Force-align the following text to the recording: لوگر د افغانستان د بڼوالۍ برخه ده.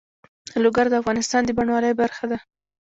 لوگر 0.63 0.85
د 0.89 0.93
افغانستان 1.01 1.41
د 1.45 1.49
بڼوالۍ 1.57 1.93
برخه 2.01 2.25
ده. 2.31 2.37